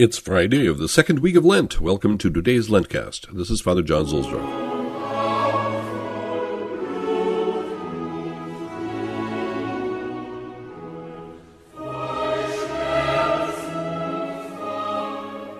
[0.00, 1.80] It's Friday of the second week of Lent.
[1.80, 3.34] Welcome to today's LENTCAzT.
[3.36, 4.46] This is Father John Zuhlsdorf.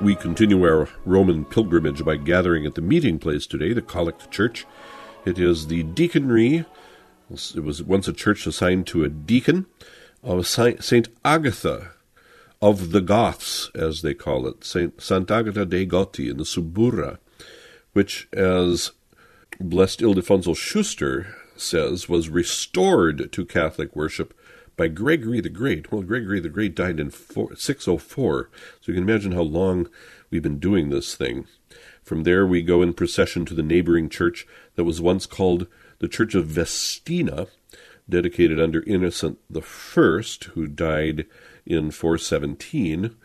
[0.00, 4.66] We continue our Roman pilgrimage by gathering at the meeting place today, the Collect Church.
[5.24, 6.64] It is the deaconry,
[7.28, 9.66] it was once a church assigned to a deacon,
[10.22, 11.08] of St.
[11.24, 11.90] Agatha
[12.60, 17.18] of the Goths, as they call it, Saint Sant'Agata dei Goti in the Suburra,
[17.92, 18.92] which, as
[19.60, 24.34] Blessed Ildefonso Schuster says, was restored to Catholic worship
[24.76, 25.90] by Gregory the Great.
[25.90, 29.88] Well, Gregory the Great died in 604, so you can imagine how long
[30.30, 31.46] we've been doing this thing.
[32.02, 34.46] From there, we go in procession to the neighboring church
[34.76, 35.66] that was once called
[35.98, 37.48] the Church of Vestina,
[38.08, 39.60] dedicated under Innocent I,
[40.54, 41.26] who died
[41.66, 43.16] in 417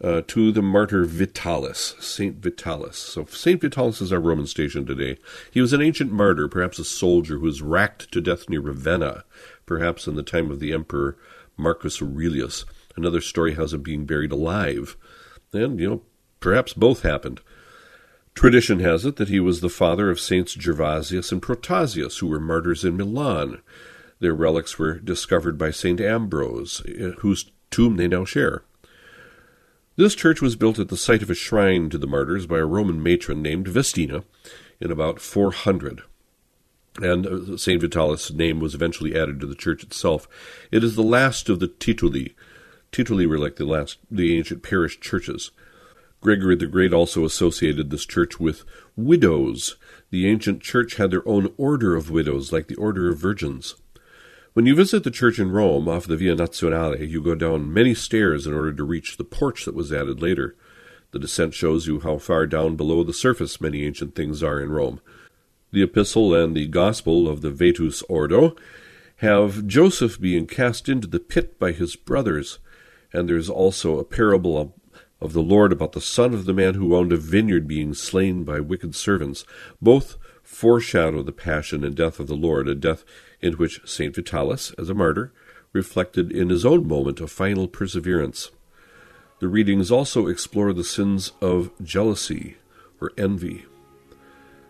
[0.00, 2.96] uh, to the martyr Vitalis, Saint Vitalis.
[2.96, 5.18] So Saint Vitalis is our Roman station today.
[5.50, 9.24] He was an ancient martyr, perhaps a soldier who was racked to death near Ravenna,
[9.66, 11.16] perhaps in the time of the emperor
[11.56, 12.64] Marcus Aurelius.
[12.96, 14.96] Another story has him being buried alive.
[15.52, 16.02] And, you know,
[16.40, 17.40] perhaps both happened.
[18.34, 22.38] Tradition has it that he was the father of Saints Gervasius and Protasius, who were
[22.38, 23.60] martyrs in Milan.
[24.20, 28.64] Their relics were discovered by Saint Ambrose, uh, whose tomb they now share.
[29.96, 32.66] This church was built at the site of a shrine to the martyrs by a
[32.66, 34.24] Roman matron named Vestina
[34.80, 36.02] in about 400
[37.02, 37.80] and uh, St.
[37.80, 40.28] Vitalis' name was eventually added to the church itself.
[40.70, 42.34] It is the last of the Tituli.
[42.92, 45.50] Tituli were like the last, the ancient parish churches.
[46.20, 48.64] Gregory the Great also associated this church with
[48.96, 49.76] widows.
[50.10, 53.76] The ancient church had their own order of widows, like the order of virgins.
[54.58, 57.94] When you visit the church in Rome off the Via Nazionale, you go down many
[57.94, 60.56] stairs in order to reach the porch that was added later.
[61.12, 64.72] The descent shows you how far down below the surface many ancient things are in
[64.72, 65.00] Rome.
[65.70, 68.56] The epistle and the gospel of the Vetus Ordo
[69.18, 72.58] have Joseph being cast into the pit by his brothers,
[73.12, 74.72] and there's also a parable of,
[75.20, 78.42] of the Lord about the son of the man who owned a vineyard being slain
[78.42, 79.44] by wicked servants.
[79.80, 80.16] Both
[80.48, 83.04] foreshadow the passion and death of the Lord, a death
[83.40, 84.14] in which St.
[84.14, 85.30] Vitalis, as a martyr,
[85.72, 88.50] reflected in his own moment of final perseverance.
[89.40, 92.56] The readings also explore the sins of jealousy
[93.00, 93.66] or envy.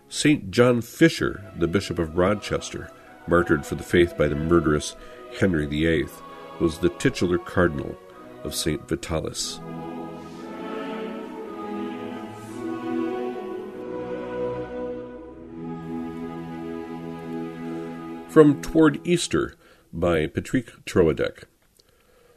[0.09, 0.51] St.
[0.51, 2.91] John Fisher, the Bishop of Rochester,
[3.27, 4.97] martyred for the faith by the murderous
[5.39, 6.09] Henry VIII,
[6.61, 7.97] was the titular cardinal
[8.43, 8.87] of St.
[8.89, 9.61] Vitalis.
[18.39, 19.55] From Toward Easter
[19.93, 21.43] by Patrick Troadec.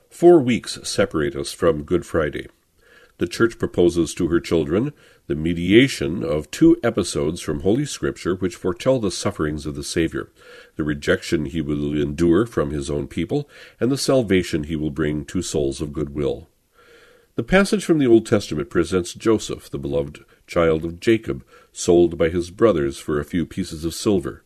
[0.09, 2.47] Four weeks separate us from Good Friday.
[3.19, 4.93] The Church proposes to her children
[5.27, 10.31] the mediation of two episodes from Holy Scripture which foretell the sufferings of the Savior,
[10.75, 13.47] the rejection he will endure from his own people,
[13.79, 16.47] and the salvation he will bring to souls of goodwill.
[17.35, 22.29] The passage from the Old Testament presents Joseph, the beloved child of Jacob, sold by
[22.29, 24.43] his brothers for a few pieces of silver.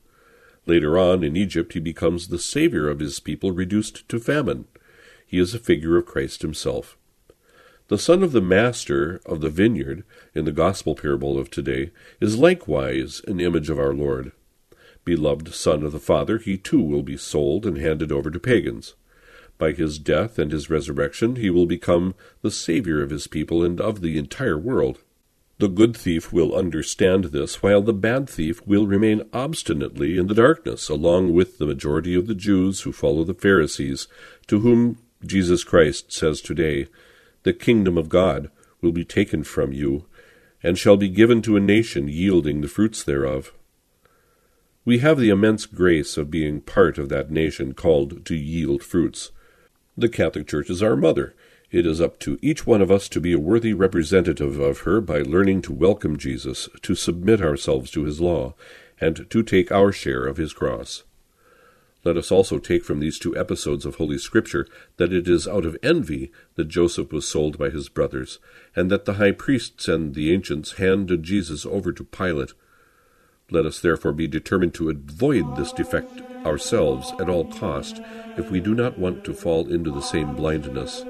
[0.65, 4.65] Later on, in Egypt, he becomes the savior of his people reduced to famine.
[5.27, 6.97] He is a figure of Christ himself.
[7.87, 10.03] The son of the master of the vineyard,
[10.33, 14.31] in the gospel parable of today, is likewise an image of our Lord.
[15.03, 18.95] Beloved son of the Father, he too will be sold and handed over to pagans.
[19.59, 23.79] By his death and his resurrection, he will become the Savior of his people and
[23.79, 24.99] of the entire world.
[25.57, 30.33] The good thief will understand this, while the bad thief will remain obstinately in the
[30.33, 34.09] darkness, along with the majority of the Jews who follow the Pharisees,
[34.47, 36.87] to whom Jesus Christ says today,
[37.43, 38.51] The kingdom of God
[38.81, 40.05] will be taken from you,
[40.61, 43.53] and shall be given to a nation yielding the fruits thereof.
[44.83, 49.31] We have the immense grace of being part of that nation called to yield fruits.
[49.97, 51.33] The Catholic Church is our mother,
[51.71, 55.01] it is up to each one of us to be a worthy representative of her
[55.01, 58.53] by learning to welcome Jesus, to submit ourselves to his law,
[59.01, 61.03] and to take our share of his cross.
[62.05, 64.67] Let us also take from these two episodes of Holy Scripture
[64.97, 68.37] that it is out of envy that Joseph was sold by his brothers,
[68.75, 72.53] and that the high priests and the ancients handed Jesus over to Pilate.
[73.49, 78.01] Let us therefore be determined to avoid this defect ourselves at all cost,
[78.37, 81.03] if we do not want to fall into the same blindness.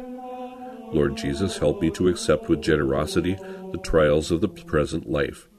[0.96, 3.38] Lord Jesus, help me to accept with generosity
[3.72, 5.50] the trials of the present life,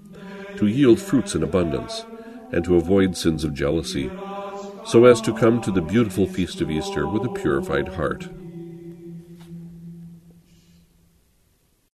[0.57, 2.07] to yield fruits in abundance,
[2.51, 4.13] and to avoid sins of jealousy,
[4.83, 8.31] so as to come to the beautiful feast of Easter with a purified heart.